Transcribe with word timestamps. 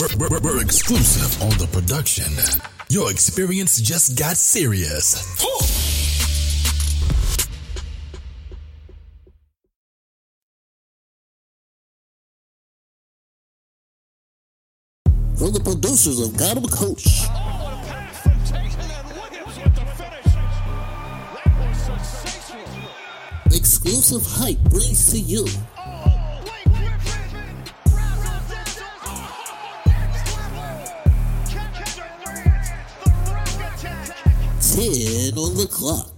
We're, 0.00 0.28
we're, 0.28 0.40
we're 0.40 0.62
exclusive 0.62 1.42
on 1.42 1.50
the 1.58 1.66
production. 1.72 2.32
Your 2.88 3.10
experience 3.10 3.80
just 3.80 4.16
got 4.16 4.36
serious. 4.36 5.36
From 15.36 15.52
the 15.52 15.60
producers 15.64 16.20
of 16.20 16.36
of 16.40 16.64
a 16.64 16.68
Coach. 16.68 17.24
Exclusive 23.46 24.22
hype 24.24 24.60
brings 24.70 25.10
to 25.10 25.18
you 25.18 25.44
Ten 35.28 35.36
on 35.36 35.54
the 35.58 35.66
clock. 35.66 36.08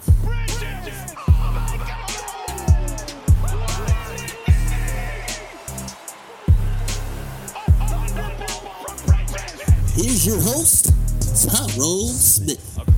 Here's 9.95 10.25
your 10.25 10.41
host, 10.41 10.93
Tyrone 11.43 12.13
Smith. 12.13 12.61
Stop 12.61 12.89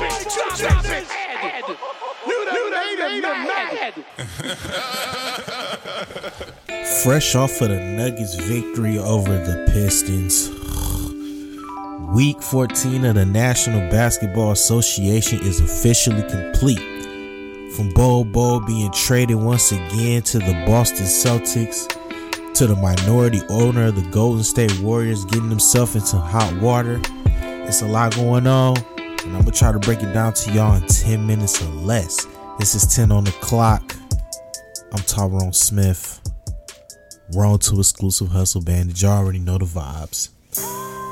it! 0.00 0.30
Stop 0.30 0.84
it! 0.86 1.06
You 2.26 3.22
mad! 3.22 3.94
Fresh 7.02 7.34
off 7.34 7.60
of 7.60 7.68
the 7.68 7.78
Nuggets 7.78 8.36
victory 8.36 8.98
over 8.98 9.36
the 9.36 9.70
Pistons. 9.74 10.61
Week 12.12 12.42
14 12.42 13.06
of 13.06 13.14
the 13.14 13.24
National 13.24 13.80
Basketball 13.90 14.50
Association 14.50 15.40
is 15.40 15.60
officially 15.60 16.22
complete. 16.28 16.78
From 17.72 17.88
Bol 17.94 18.26
Bol 18.26 18.60
being 18.60 18.92
traded 18.92 19.36
once 19.36 19.72
again 19.72 20.20
to 20.24 20.38
the 20.38 20.52
Boston 20.66 21.06
Celtics, 21.06 21.88
to 22.52 22.66
the 22.66 22.76
minority 22.76 23.40
owner 23.48 23.86
of 23.86 23.94
the 23.94 24.06
Golden 24.10 24.44
State 24.44 24.78
Warriors 24.80 25.24
getting 25.24 25.48
himself 25.48 25.94
into 25.94 26.18
hot 26.18 26.54
water. 26.60 27.00
It's 27.24 27.80
a 27.80 27.86
lot 27.86 28.14
going 28.14 28.46
on, 28.46 28.76
and 28.98 29.34
I'm 29.34 29.40
gonna 29.40 29.52
try 29.52 29.72
to 29.72 29.78
break 29.78 30.02
it 30.02 30.12
down 30.12 30.34
to 30.34 30.52
y'all 30.52 30.74
in 30.74 30.86
10 30.86 31.26
minutes 31.26 31.62
or 31.62 31.70
less. 31.70 32.26
This 32.58 32.74
is 32.74 32.94
10 32.94 33.10
on 33.10 33.24
the 33.24 33.30
clock. 33.40 33.96
I'm 34.92 35.02
Tyrone 35.04 35.54
Smith. 35.54 36.20
We're 37.32 37.46
on 37.46 37.58
to 37.60 37.78
exclusive 37.78 38.28
hustle 38.28 38.60
bandit. 38.60 39.00
You 39.00 39.08
already 39.08 39.38
know 39.38 39.56
the 39.56 39.64
vibes. 39.64 40.28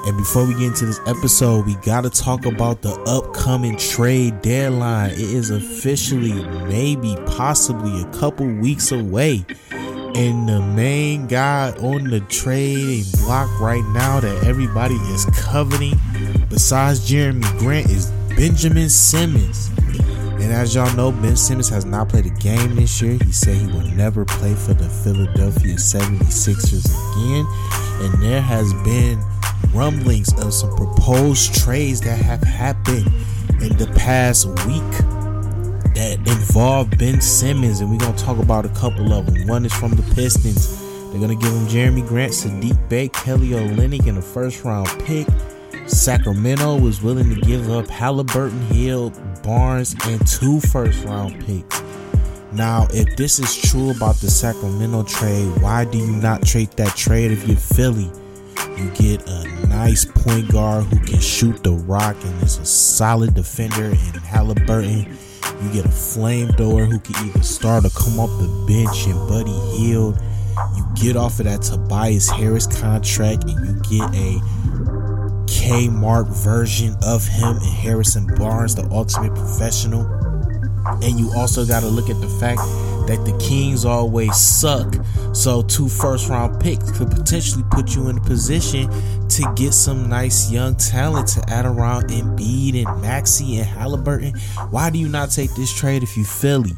And 0.07 0.17
before 0.17 0.47
we 0.47 0.55
get 0.55 0.69
into 0.69 0.87
this 0.87 1.01
episode, 1.07 1.67
we 1.67 1.75
gotta 1.77 2.09
talk 2.09 2.47
about 2.47 2.81
the 2.81 2.93
upcoming 3.03 3.77
trade 3.77 4.41
deadline. 4.41 5.11
It 5.11 5.21
is 5.21 5.51
officially, 5.51 6.33
maybe, 6.69 7.17
possibly 7.27 8.01
a 8.01 8.07
couple 8.19 8.47
weeks 8.47 8.93
away. 8.93 9.45
And 10.15 10.49
the 10.49 10.61
main 10.75 11.27
guy 11.27 11.73
on 11.79 12.05
the 12.05 12.21
trading 12.21 13.05
block 13.23 13.49
right 13.61 13.85
now 13.93 14.21
that 14.21 14.45
everybody 14.45 14.95
is 14.95 15.27
coveting, 15.35 16.01
besides 16.49 17.09
Jerami 17.09 17.59
Grant, 17.59 17.91
is 17.91 18.11
Benjamin 18.37 18.89
Simmons. 18.89 19.71
And 20.41 20.51
as 20.51 20.75
y'all 20.75 20.93
know, 20.97 21.13
Ben 21.13 21.37
Simmons 21.37 21.69
has 21.69 21.85
not 21.85 22.09
played 22.09 22.25
a 22.25 22.31
game 22.31 22.75
this 22.75 23.03
year. 23.03 23.19
He 23.23 23.33
said 23.33 23.57
he 23.57 23.67
will 23.67 23.87
never 23.89 24.25
play 24.25 24.55
for 24.55 24.73
the 24.73 24.89
Philadelphia 24.89 25.75
76ers 25.75 26.87
again. 27.13 27.47
And 28.03 28.23
there 28.23 28.41
has 28.41 28.73
been 28.83 29.23
rumblings 29.73 30.33
of 30.43 30.53
some 30.53 30.75
proposed 30.77 31.55
trades 31.55 32.01
that 32.01 32.21
have 32.21 32.43
happened 32.43 33.07
in 33.61 33.77
the 33.77 33.91
past 33.97 34.47
week 34.67 34.91
that 35.95 36.19
involve 36.19 36.91
Ben 36.99 37.21
Simmons, 37.21 37.81
and 37.81 37.91
we're 37.91 37.99
gonna 37.99 38.17
talk 38.17 38.39
about 38.39 38.65
a 38.65 38.71
couple 38.71 39.13
of 39.13 39.27
them. 39.27 39.47
One 39.47 39.65
is 39.65 39.73
from 39.73 39.93
the 39.93 40.15
Pistons. 40.15 40.79
They're 41.11 41.21
gonna 41.21 41.35
give 41.35 41.53
him 41.53 41.67
Jerami 41.67 42.07
Grant, 42.07 42.33
Saddiq 42.33 42.89
Bey, 42.89 43.09
Kelly 43.09 43.49
Olynyk, 43.49 44.07
and 44.07 44.19
a 44.19 44.23
first 44.23 44.65
round 44.65 44.89
pick. 45.05 45.27
Sacramento 45.87 46.79
was 46.79 47.03
willing 47.03 47.35
to 47.35 47.41
give 47.41 47.71
up 47.71 47.89
Halliburton, 47.89 48.61
Hield, 48.69 49.19
Barnes, 49.43 49.95
and 50.07 50.25
two 50.27 50.61
first 50.61 51.05
round 51.05 51.45
picks. 51.45 51.83
Now, 52.53 52.87
if 52.93 53.17
this 53.17 53.39
is 53.39 53.57
true 53.57 53.91
about 53.91 54.17
the 54.17 54.31
Sacramento 54.31 55.05
trade, 55.05 55.63
why 55.63 55.85
do 55.85 55.99
you 55.99 56.13
not 56.13 56.45
trade 56.45 56.71
that 56.73 56.97
trade 56.97 57.31
if 57.31 57.47
you're 57.47 57.57
Philly? 57.57 58.11
You 58.77 58.91
get 58.95 59.29
a 59.29 59.67
nice 59.67 60.05
point 60.05 60.51
guard 60.51 60.85
who 60.85 60.99
can 61.01 61.21
shoot 61.21 61.63
the 61.63 61.73
rock 61.73 62.17
and 62.23 62.43
is 62.43 62.59
a 62.59 62.65
solid 62.65 63.35
defender 63.35 63.85
in 63.85 64.21
Halliburton. 64.23 65.17
You 65.63 65.73
get 65.73 65.85
a 65.85 65.89
flamethrower 65.89 66.91
who 66.91 66.99
can 67.01 67.29
either 67.29 67.43
start 67.43 67.85
or 67.85 67.91
come 67.91 68.19
off 68.19 68.31
the 68.41 68.49
bench 68.67 69.07
and 69.07 69.29
Buddy 69.29 69.53
Hield. 69.77 70.19
You 70.77 70.87
get 70.95 71.17
off 71.17 71.39
of 71.39 71.47
that 71.47 71.63
Tobias 71.63 72.31
Harris 72.31 72.67
contract 72.67 73.45
and 73.45 73.67
you 73.67 73.75
get 73.83 74.15
a 74.15 74.41
Kmart 75.47 76.29
version 76.29 76.95
of 77.03 77.27
him 77.27 77.57
and 77.57 77.63
Harrison 77.67 78.27
Barnes, 78.37 78.75
the 78.75 78.89
ultimate 78.91 79.35
professional. 79.35 80.07
And 81.03 81.21
you 81.21 81.31
also 81.37 81.67
got 81.67 81.81
to 81.81 81.89
look 81.89 82.09
at 82.09 82.21
the 82.21 82.29
fact 82.29 82.61
that 83.11 83.25
the 83.25 83.37
Kings 83.39 83.85
always 83.85 84.37
suck. 84.37 84.95
So, 85.33 85.63
two 85.63 85.89
first 85.89 86.29
round 86.29 86.61
picks 86.61 86.97
could 86.97 87.11
potentially 87.11 87.65
put 87.73 87.97
you 87.97 88.09
in 88.09 88.19
a 88.19 88.21
position 88.21 88.89
to 89.29 89.53
get 89.57 89.75
some 89.75 90.09
nice 90.09 90.51
young 90.51 90.77
talent 90.77 91.27
to 91.29 91.45
add 91.51 91.67
around 91.67 92.11
Embiid 92.11 92.87
and 92.87 93.03
Maxey 93.03 93.57
and 93.57 93.67
Halliburton. 93.67 94.39
Why 94.71 94.91
do 94.91 94.99
you 95.01 95.09
not 95.09 95.31
take 95.31 95.53
this 95.55 95.77
trade 95.77 96.05
if 96.05 96.17
you 96.17 96.25
Philly? 96.25 96.71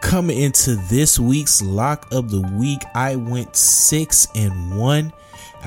Coming 0.00 0.38
into 0.38 0.74
this 0.90 1.20
week's 1.20 1.62
lock 1.62 2.12
of 2.12 2.32
the 2.32 2.40
week, 2.58 2.82
I 2.96 3.14
went 3.14 3.54
six 3.54 4.26
and 4.34 4.76
one. 4.76 5.12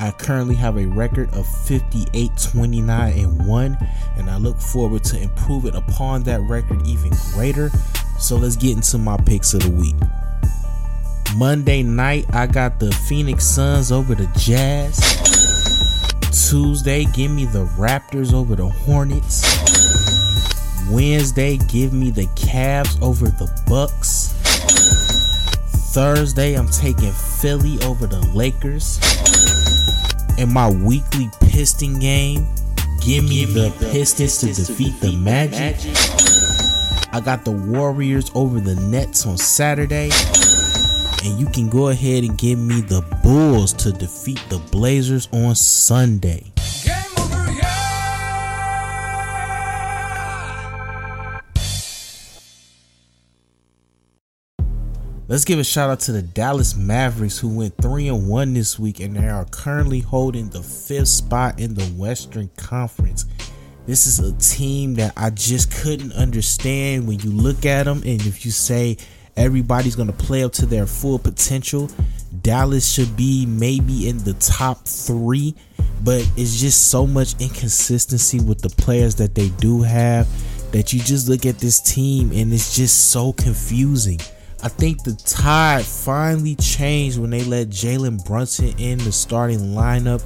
I 0.00 0.12
currently 0.12 0.54
have 0.54 0.78
a 0.78 0.86
record 0.86 1.34
of 1.34 1.44
58, 1.44 2.30
29, 2.52 3.18
and 3.18 3.46
1, 3.48 3.78
and 4.16 4.30
I 4.30 4.36
look 4.36 4.60
forward 4.60 5.02
to 5.04 5.20
improving 5.20 5.74
upon 5.74 6.22
that 6.22 6.40
record 6.42 6.86
even 6.86 7.10
greater. 7.34 7.70
So 8.20 8.36
let's 8.36 8.54
get 8.54 8.76
into 8.76 8.96
my 8.98 9.16
picks 9.16 9.54
of 9.54 9.62
the 9.62 9.70
week. 9.70 9.96
Monday 11.36 11.82
night, 11.82 12.26
I 12.32 12.46
got 12.46 12.78
the 12.78 12.92
Phoenix 12.92 13.44
Suns 13.44 13.90
over 13.90 14.14
the 14.14 14.26
Jazz. 14.36 14.98
Tuesday, 16.48 17.04
give 17.06 17.32
me 17.32 17.46
the 17.46 17.66
Raptors 17.76 18.32
over 18.32 18.54
the 18.54 18.68
Hornets. 18.68 19.42
Wednesday, 20.92 21.56
give 21.56 21.92
me 21.92 22.10
the 22.10 22.26
Cavs 22.36 23.02
over 23.02 23.26
the 23.26 23.50
Bucks. 23.66 24.32
Thursday, 25.92 26.54
I'm 26.54 26.68
taking 26.68 27.10
Philly 27.10 27.82
over 27.82 28.06
the 28.06 28.20
Lakers 28.28 29.00
in 30.38 30.52
my 30.52 30.70
weekly 30.70 31.28
Piston 31.40 31.98
game, 31.98 32.46
give 33.04 33.24
me 33.24 33.44
the 33.44 33.74
Pistons 33.90 34.38
to 34.38 34.46
defeat 34.46 34.98
the 35.00 35.16
Magic. 35.16 35.76
I 37.12 37.20
got 37.20 37.44
the 37.44 37.50
Warriors 37.50 38.30
over 38.34 38.60
the 38.60 38.76
Nets 38.76 39.26
on 39.26 39.36
Saturday. 39.36 40.10
And 41.24 41.40
you 41.40 41.46
can 41.46 41.68
go 41.68 41.88
ahead 41.88 42.22
and 42.22 42.38
give 42.38 42.58
me 42.58 42.80
the 42.80 43.02
Bulls 43.24 43.72
to 43.74 43.90
defeat 43.90 44.40
the 44.48 44.58
Blazers 44.70 45.28
on 45.32 45.56
Sunday. 45.56 46.44
Let's 55.30 55.44
give 55.44 55.58
a 55.58 55.64
shout 55.64 55.90
out 55.90 56.00
to 56.00 56.12
the 56.12 56.22
Dallas 56.22 56.74
Mavericks 56.74 57.38
who 57.38 57.50
went 57.50 57.76
3 57.82 58.08
and 58.08 58.28
1 58.28 58.54
this 58.54 58.78
week 58.78 58.98
and 59.00 59.14
they 59.14 59.28
are 59.28 59.44
currently 59.44 60.00
holding 60.00 60.48
the 60.48 60.62
fifth 60.62 61.08
spot 61.08 61.60
in 61.60 61.74
the 61.74 61.84
Western 61.98 62.48
Conference. 62.56 63.26
This 63.84 64.06
is 64.06 64.20
a 64.20 64.32
team 64.38 64.94
that 64.94 65.12
I 65.18 65.28
just 65.28 65.70
couldn't 65.70 66.14
understand 66.14 67.06
when 67.06 67.18
you 67.18 67.30
look 67.30 67.66
at 67.66 67.82
them 67.82 67.98
and 68.06 68.22
if 68.22 68.46
you 68.46 68.50
say 68.50 68.96
everybody's 69.36 69.96
going 69.96 70.08
to 70.10 70.14
play 70.14 70.44
up 70.44 70.52
to 70.54 70.64
their 70.64 70.86
full 70.86 71.18
potential, 71.18 71.90
Dallas 72.40 72.90
should 72.90 73.14
be 73.14 73.44
maybe 73.44 74.08
in 74.08 74.24
the 74.24 74.32
top 74.32 74.86
3, 74.86 75.54
but 76.04 76.26
it's 76.38 76.58
just 76.58 76.90
so 76.90 77.06
much 77.06 77.34
inconsistency 77.38 78.40
with 78.40 78.62
the 78.62 78.70
players 78.82 79.16
that 79.16 79.34
they 79.34 79.50
do 79.50 79.82
have 79.82 80.26
that 80.72 80.94
you 80.94 81.00
just 81.00 81.28
look 81.28 81.44
at 81.44 81.58
this 81.58 81.82
team 81.82 82.32
and 82.32 82.50
it's 82.50 82.74
just 82.74 83.10
so 83.10 83.34
confusing. 83.34 84.20
I 84.60 84.68
think 84.68 85.04
the 85.04 85.14
tide 85.24 85.84
finally 85.84 86.56
changed 86.56 87.18
when 87.18 87.30
they 87.30 87.44
let 87.44 87.68
Jalen 87.68 88.24
Brunson 88.24 88.74
in 88.78 88.98
the 88.98 89.12
starting 89.12 89.58
lineup. 89.74 90.22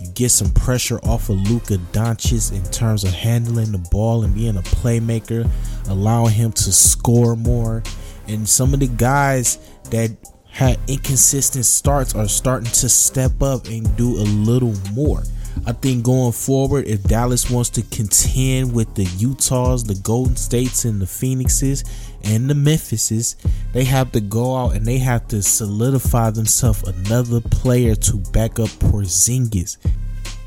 You 0.00 0.10
get 0.12 0.30
some 0.30 0.50
pressure 0.52 0.98
off 1.00 1.28
of 1.28 1.36
Luka 1.50 1.76
Doncic 1.92 2.52
in 2.52 2.64
terms 2.70 3.04
of 3.04 3.12
handling 3.12 3.72
the 3.72 3.86
ball 3.90 4.24
and 4.24 4.34
being 4.34 4.56
a 4.56 4.62
playmaker, 4.62 5.48
allowing 5.88 6.32
him 6.32 6.52
to 6.52 6.72
score 6.72 7.36
more. 7.36 7.82
And 8.26 8.48
some 8.48 8.72
of 8.72 8.80
the 8.80 8.88
guys 8.88 9.58
that 9.90 10.10
had 10.48 10.78
inconsistent 10.88 11.66
starts 11.66 12.14
are 12.14 12.28
starting 12.28 12.70
to 12.70 12.88
step 12.88 13.42
up 13.42 13.66
and 13.66 13.94
do 13.96 14.16
a 14.16 14.24
little 14.24 14.74
more. 14.92 15.22
I 15.66 15.72
think 15.72 16.04
going 16.04 16.32
forward, 16.32 16.86
if 16.86 17.02
Dallas 17.04 17.50
wants 17.50 17.70
to 17.70 17.82
contend 17.82 18.72
with 18.72 18.94
the 18.94 19.04
Utahs, 19.18 19.84
the 19.84 19.94
Golden 20.02 20.36
States, 20.36 20.84
and 20.84 21.00
the 21.00 21.06
Phoenixes 21.06 21.84
and 22.24 22.48
the 22.48 22.54
Memphises, 22.54 23.36
they 23.72 23.84
have 23.84 24.12
to 24.12 24.20
go 24.20 24.56
out 24.56 24.74
and 24.74 24.86
they 24.86 24.98
have 24.98 25.28
to 25.28 25.42
solidify 25.42 26.30
themselves 26.30 26.82
another 26.82 27.40
player 27.40 27.94
to 27.94 28.16
back 28.32 28.58
up 28.58 28.68
Porzingis. 28.68 29.76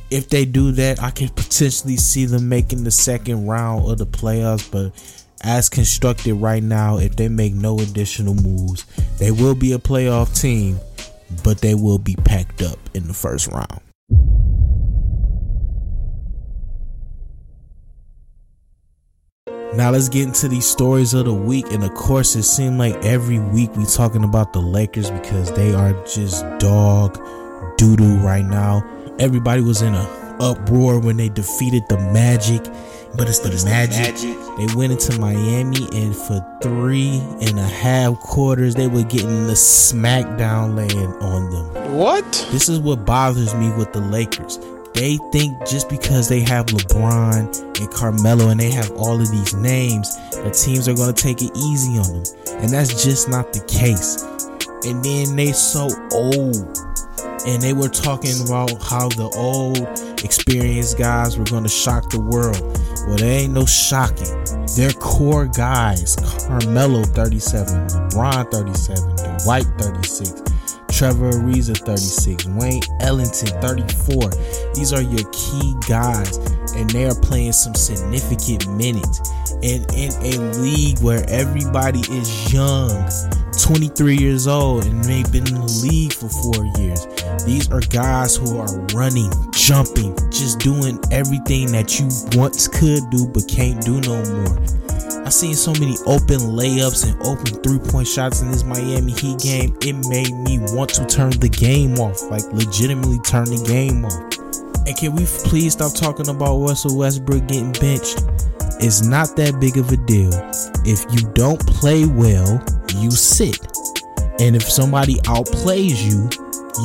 If 0.10 0.30
they 0.30 0.46
do 0.46 0.72
that, 0.74 1.02
I 1.02 1.12
can 1.12 1.30
potentially 1.30 1.98
see 1.98 2.26
them 2.26 2.50
making 2.50 2.84
the 2.84 2.92
second 2.92 3.48
round 3.48 3.90
of 3.92 3.98
the 3.98 4.06
playoffs, 4.06 4.70
but 4.72 4.94
as 5.42 5.70
constructed 5.70 6.34
right 6.36 6.64
now, 6.64 6.98
if 6.98 7.16
they 7.16 7.30
make 7.30 7.54
no 7.54 7.78
additional 7.80 8.34
moves, 8.34 8.86
they 9.20 9.32
will 9.32 9.56
be 9.56 9.74
a 9.74 9.78
playoff 9.78 10.40
team, 10.40 10.80
but 11.44 11.60
they 11.60 11.76
will 11.76 12.00
be 12.00 12.16
packed 12.16 12.62
up 12.62 12.80
in 12.94 13.08
the 13.08 13.14
first 13.14 13.48
round. 13.48 13.82
Now 19.78 19.92
let's 19.92 20.10
get 20.10 20.24
into 20.24 20.48
these 20.48 20.66
stories 20.66 21.14
of 21.14 21.26
the 21.26 21.34
week. 21.36 21.72
And 21.72 21.84
of 21.84 21.94
course, 21.94 22.36
it 22.36 22.44
seemed 22.44 22.80
like 22.80 22.96
every 23.06 23.38
week 23.38 23.76
we 23.76 23.86
talking 23.86 24.24
about 24.24 24.52
the 24.52 24.60
Lakers 24.60 25.12
because 25.12 25.52
they 25.52 25.72
are 25.72 25.94
just 26.04 26.44
dog 26.58 27.14
doo 27.78 27.96
doo 27.96 28.18
right 28.18 28.44
now. 28.44 28.84
Everybody 29.20 29.62
was 29.62 29.84
in 29.84 29.94
a 29.94 30.38
uproar 30.40 31.00
when 31.00 31.18
they 31.18 31.30
defeated 31.30 31.84
the 31.90 31.98
Magic, 32.12 32.64
but 33.16 33.30
it's 33.30 33.38
the, 33.38 33.52
it's 33.52 33.66
Magic. 33.66 34.16
the 34.16 34.34
Magic. 34.34 34.68
They 34.68 34.76
went 34.76 34.94
into 34.94 35.20
Miami 35.20 35.88
and 35.94 36.16
for 36.16 36.44
three 36.64 37.20
and 37.42 37.60
a 37.60 37.68
half 37.68 38.20
quarters 38.22 38.74
they 38.74 38.88
were 38.88 39.04
getting 39.04 39.46
the 39.46 39.54
smackdown 39.54 40.76
laying 40.76 41.14
on 41.22 41.52
them. 41.52 41.96
What? 41.96 42.26
This 42.50 42.68
is 42.68 42.80
what 42.80 43.06
bothers 43.06 43.54
me 43.54 43.72
with 43.76 43.94
the 43.94 44.02
Lakers 44.02 44.58
they 44.98 45.18
think 45.32 45.56
just 45.68 45.90
because 45.90 46.28
they 46.28 46.42
have 46.42 46.66
LeBron 46.68 47.80
and 47.80 47.92
Carmelo 47.92 48.50
and 48.50 48.60
they 48.60 48.72
have 48.72 48.92
all 48.94 49.22
of 49.22 49.30
these 49.32 49.54
names 49.54 50.18
the 50.32 50.52
teams 50.52 50.88
are 50.88 50.94
going 50.94 51.14
to 51.14 51.22
take 51.22 51.42
it 51.42 51.52
easy 51.56 51.98
on 52.00 52.24
them. 52.24 52.24
And 52.64 52.70
that's 52.70 53.04
just 53.04 53.30
not 53.30 53.54
the 53.54 53.60
case. 53.68 54.24
And 54.86 55.04
then 55.04 55.36
they 55.36 55.52
so 55.52 55.90
old. 56.12 56.78
And 57.46 57.62
they 57.62 57.74
were 57.74 57.90
talking 57.90 58.34
about 58.44 58.82
how 58.82 59.10
the 59.10 59.30
old 59.36 59.78
experienced 60.24 60.98
guys 60.98 61.38
were 61.38 61.46
going 61.46 61.64
to 61.64 61.70
shock 61.70 62.10
the 62.10 62.20
world. 62.20 62.60
Well, 63.08 63.18
there 63.18 63.42
ain't 63.42 63.54
no 63.54 63.66
shocking. 63.66 64.34
Their 64.76 64.92
core 64.92 65.48
guys, 65.48 66.16
Carmelo 66.48 67.04
37, 67.04 67.88
LeBron 67.88 68.52
37, 68.52 69.38
Dwight 69.44 69.66
36, 69.78 70.47
Trevor 70.98 71.30
Ariza 71.30 71.78
36, 71.78 72.48
Wayne 72.58 72.82
Ellington 73.02 73.50
34. 73.62 74.32
These 74.74 74.94
are 74.94 75.04
your 75.04 75.30
key 75.32 75.76
guys, 75.88 76.38
and 76.74 76.90
they 76.90 77.06
are 77.06 77.14
playing 77.14 77.52
some 77.52 77.76
significant 77.76 78.68
minutes. 78.76 79.22
And 79.62 79.86
in 79.94 80.12
a 80.24 80.58
league 80.58 80.98
where 81.02 81.24
everybody 81.30 82.00
is 82.00 82.52
young, 82.52 83.08
23 83.62 84.18
years 84.18 84.48
old, 84.48 84.86
and 84.86 85.04
they've 85.04 85.32
been 85.32 85.46
in 85.48 85.62
the 85.62 85.82
league 85.88 86.14
for 86.14 86.30
four 86.30 86.66
years, 86.82 87.06
these 87.46 87.70
are 87.70 87.82
guys 87.82 88.36
who 88.36 88.58
are 88.58 88.80
running, 88.96 89.32
jumping, 89.52 90.18
just 90.32 90.58
doing 90.58 91.00
everything 91.12 91.72
that 91.74 92.00
you 92.00 92.10
once 92.40 92.68
could 92.68 93.08
do 93.12 93.28
but 93.28 93.48
can't 93.48 93.86
do 93.86 94.02
no 94.02 94.18
more. 94.34 94.97
I 95.28 95.30
seen 95.30 95.56
so 95.56 95.74
many 95.74 95.98
open 96.06 96.40
layups 96.56 97.04
and 97.04 97.22
open 97.22 97.62
three 97.62 97.80
point 97.80 98.08
shots 98.08 98.42
in 98.42 98.50
this 98.50 98.64
Miami 98.64 99.12
Heat 99.12 99.40
game. 99.40 99.76
It 99.82 100.08
made 100.08 100.34
me 100.34 100.58
want 100.74 100.92
to 100.92 101.06
turn 101.06 101.32
the 101.32 101.50
game 101.50 102.00
off, 102.00 102.22
like 102.32 102.46
legitimately 102.54 103.20
turn 103.26 103.44
the 103.44 103.62
game 103.68 104.06
off. 104.06 104.16
And 104.88 104.96
can 104.96 105.18
we 105.18 105.26
please 105.44 105.74
stop 105.74 105.94
talking 105.94 106.30
about 106.30 106.60
Russell 106.60 106.98
Westbrook 106.98 107.46
getting 107.46 107.74
benched? 107.74 108.24
It's 108.80 109.04
not 109.04 109.36
that 109.36 109.60
big 109.60 109.76
of 109.76 109.92
a 109.92 109.98
deal. 109.98 110.32
If 110.86 111.04
you 111.12 111.28
don't 111.34 111.60
play 111.60 112.06
well, 112.06 112.64
you 112.96 113.12
sit. 113.12 113.60
And 114.40 114.56
if 114.56 114.64
somebody 114.64 115.16
outplays 115.28 116.08
you, 116.08 116.30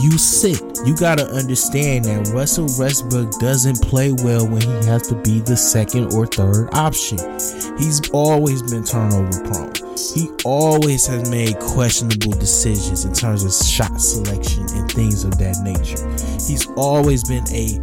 you 0.00 0.18
sit. 0.18 0.60
You 0.86 0.96
gotta 0.96 1.26
understand 1.28 2.04
that 2.06 2.32
Russell 2.34 2.68
Westbrook 2.78 3.38
doesn't 3.38 3.82
play 3.82 4.12
well 4.12 4.46
when 4.46 4.62
he 4.62 4.86
has 4.86 5.06
to 5.08 5.14
be 5.16 5.40
the 5.40 5.56
second 5.56 6.14
or 6.14 6.26
third 6.26 6.68
option. 6.72 7.18
He's 7.78 8.08
always 8.10 8.62
been 8.62 8.84
turnover 8.84 9.42
prone. 9.44 9.72
He 9.96 10.30
always 10.44 11.06
has 11.06 11.30
made 11.30 11.58
questionable 11.58 12.32
decisions 12.32 13.04
in 13.04 13.12
terms 13.12 13.44
of 13.44 13.52
shot 13.52 14.00
selection 14.00 14.66
and 14.70 14.90
things 14.90 15.24
of 15.24 15.38
that 15.38 15.56
nature. 15.62 16.08
He's 16.46 16.66
always 16.76 17.24
been 17.24 17.44
a 17.52 17.78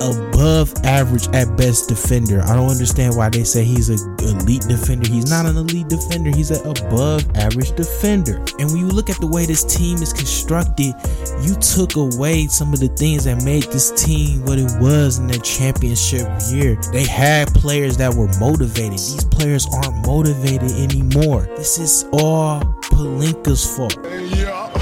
above 0.00 0.72
average 0.84 1.28
at 1.28 1.56
best 1.56 1.88
defender. 1.88 2.42
I 2.42 2.54
don't 2.54 2.70
understand 2.70 3.16
why 3.16 3.28
they 3.28 3.44
say 3.44 3.64
he's 3.64 3.88
an 3.88 3.98
elite 4.20 4.62
defender. 4.62 5.08
He's 5.08 5.30
not 5.30 5.46
an 5.46 5.56
elite 5.56 5.88
defender. 5.88 6.30
He's 6.30 6.50
an 6.50 6.66
above 6.66 7.24
average 7.36 7.72
defender. 7.72 8.36
And 8.58 8.70
when 8.70 8.78
you 8.78 8.88
look 8.88 9.10
at 9.10 9.20
the 9.20 9.26
way 9.26 9.46
this 9.46 9.64
team 9.64 10.02
is 10.02 10.12
constructed, 10.12 10.94
you 11.42 11.54
took 11.56 11.96
away 11.96 12.46
some 12.46 12.72
of 12.72 12.80
the 12.80 12.88
things 12.88 13.24
that 13.24 13.44
made 13.44 13.64
this 13.64 13.90
team 14.02 14.44
what 14.44 14.58
it 14.58 14.70
was 14.80 15.18
in 15.18 15.26
their 15.26 15.40
championship 15.40 16.26
year. 16.50 16.76
They 16.92 17.04
had 17.04 17.48
players 17.54 17.96
that 17.98 18.14
were 18.14 18.28
motivated. 18.38 18.92
These 18.92 19.24
players 19.24 19.66
aren't 19.72 20.06
motivated 20.06 20.70
anymore. 20.72 21.42
This 21.56 21.78
is 21.78 22.04
all 22.12 22.60
Pelinka's 22.82 23.76
fault. 23.76 23.96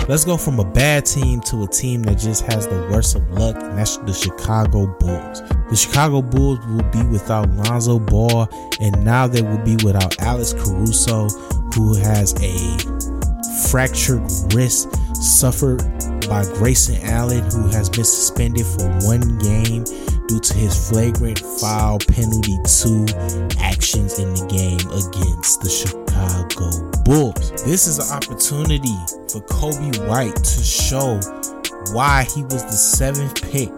Let's 0.08 0.24
go 0.24 0.38
from 0.38 0.58
a 0.58 0.64
bad 0.64 1.04
team 1.04 1.42
to 1.42 1.64
a 1.64 1.66
team 1.66 2.02
that 2.04 2.14
just 2.14 2.42
has 2.46 2.66
the 2.66 2.88
worst 2.90 3.14
of 3.14 3.30
luck, 3.30 3.56
and 3.62 3.76
that's 3.76 3.98
the 3.98 4.14
Chicago 4.14 4.86
Bulls. 4.98 5.42
The 5.68 5.76
Chicago 5.76 6.22
Bulls 6.22 6.58
will 6.66 6.82
be 6.84 7.02
without 7.12 7.50
Lonzo 7.50 7.98
Ball, 7.98 8.48
and 8.80 9.04
now 9.04 9.26
they 9.26 9.42
will 9.42 9.58
be 9.58 9.76
without 9.84 10.18
Alex 10.22 10.54
Caruso, 10.54 11.28
who 11.74 11.94
has 11.96 12.32
a 12.42 13.68
fractured 13.68 14.22
wrist 14.54 14.88
suffered 15.14 15.82
by 16.26 16.42
Grayson 16.54 16.96
Allen, 17.02 17.44
who 17.50 17.68
has 17.68 17.90
been 17.90 18.04
suspended 18.04 18.64
for 18.64 18.88
one 19.06 19.36
game 19.36 19.84
due 20.28 20.40
to 20.40 20.54
his 20.54 20.88
flagrant 20.88 21.38
foul 21.38 21.98
penalty 21.98 22.56
two 22.64 23.04
actions 23.60 24.18
in 24.18 24.32
the 24.32 24.46
game 24.48 24.77
against 24.98 25.60
the 25.60 25.70
Chicago 25.70 26.90
Bulls. 27.04 27.50
This 27.64 27.86
is 27.86 27.98
an 27.98 28.16
opportunity 28.16 28.96
for 29.30 29.40
Coby 29.46 29.96
White 30.08 30.34
to 30.34 30.62
show 30.62 31.20
why 31.92 32.26
he 32.34 32.42
was 32.44 32.64
the 32.64 32.72
seventh 32.72 33.40
pick 33.42 33.70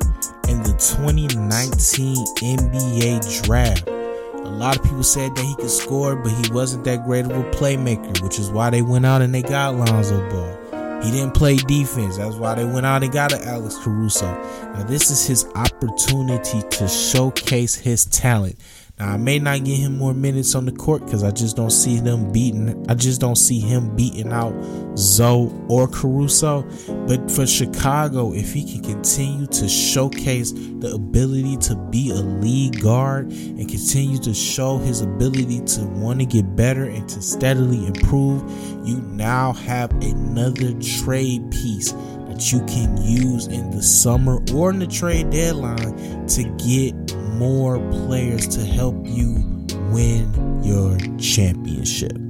in 0.48 0.62
the 0.62 0.74
2019 0.80 2.16
NBA 2.36 3.44
draft. 3.44 3.86
A 3.86 4.50
lot 4.50 4.76
of 4.76 4.82
people 4.82 5.02
said 5.02 5.34
that 5.36 5.44
he 5.44 5.54
could 5.56 5.70
score, 5.70 6.16
but 6.16 6.32
he 6.32 6.52
wasn't 6.52 6.84
that 6.84 7.04
great 7.04 7.26
of 7.26 7.32
a 7.32 7.50
playmaker, 7.50 8.22
which 8.22 8.38
is 8.38 8.50
why 8.50 8.70
they 8.70 8.82
went 8.82 9.04
out 9.04 9.20
and 9.20 9.34
they 9.34 9.42
got 9.42 9.76
Lonzo 9.76 10.28
Ball. 10.30 11.02
He 11.02 11.10
didn't 11.10 11.32
play 11.32 11.56
defense. 11.56 12.16
That's 12.18 12.36
why 12.36 12.54
they 12.54 12.64
went 12.64 12.84
out 12.84 13.02
and 13.02 13.12
got 13.12 13.32
an 13.32 13.42
Alex 13.46 13.76
Caruso. 13.78 14.26
Now, 14.74 14.82
this 14.84 15.10
is 15.10 15.26
his 15.26 15.46
opportunity 15.54 16.62
to 16.62 16.88
showcase 16.88 17.74
his 17.74 18.04
talent. 18.06 18.56
Now, 19.00 19.14
I 19.14 19.16
may 19.16 19.38
not 19.38 19.64
get 19.64 19.78
him 19.78 19.96
more 19.96 20.12
minutes 20.12 20.54
on 20.54 20.66
the 20.66 20.72
court 20.72 21.06
because 21.06 21.24
I 21.24 21.30
just 21.30 21.56
don't 21.56 21.70
see 21.70 22.00
them 22.00 22.30
beating. 22.32 22.84
I 22.86 22.92
just 22.92 23.18
don't 23.18 23.36
see 23.36 23.58
him 23.58 23.96
beating 23.96 24.30
out 24.30 24.52
Zoe 24.94 25.50
or 25.68 25.88
Caruso. 25.88 26.64
But 27.06 27.30
for 27.30 27.46
Chicago, 27.46 28.34
if 28.34 28.52
he 28.52 28.62
can 28.62 28.82
continue 28.82 29.46
to 29.46 29.68
showcase 29.70 30.52
the 30.52 30.92
ability 30.94 31.56
to 31.68 31.76
be 31.76 32.10
a 32.10 32.16
lead 32.16 32.82
guard 32.82 33.32
and 33.32 33.66
continue 33.66 34.18
to 34.18 34.34
show 34.34 34.76
his 34.76 35.00
ability 35.00 35.60
to 35.60 35.86
want 35.86 36.20
to 36.20 36.26
get 36.26 36.54
better 36.54 36.84
and 36.84 37.08
to 37.08 37.22
steadily 37.22 37.86
improve, 37.86 38.42
you 38.86 38.98
now 39.00 39.54
have 39.54 39.90
another 40.02 40.74
trade 40.74 41.50
piece 41.50 41.92
that 42.28 42.52
you 42.52 42.60
can 42.66 42.98
use 42.98 43.46
in 43.46 43.70
the 43.70 43.82
summer 43.82 44.40
or 44.52 44.68
in 44.68 44.78
the 44.78 44.86
trade 44.86 45.30
deadline 45.30 46.26
to 46.26 46.44
get 46.58 47.09
more 47.40 47.78
players 47.90 48.46
to 48.46 48.60
help 48.62 48.94
you 49.06 49.42
win 49.90 50.62
your 50.62 50.98
championship. 51.16 52.29